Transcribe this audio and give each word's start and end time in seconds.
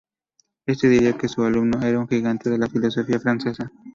Este 0.65 0.89
diría 0.89 1.15
que 1.15 1.27
su 1.27 1.43
alumno 1.43 1.83
era 1.85 1.99
un 1.99 2.07
"gigante" 2.07 2.49
de 2.49 2.57
la 2.57 2.65
filosofía 2.65 3.19
francesa. 3.19 3.71